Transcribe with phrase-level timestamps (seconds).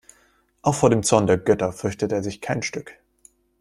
[0.63, 2.95] Auch vor dem Zorn der Götter fürchtet er sich kein Stück.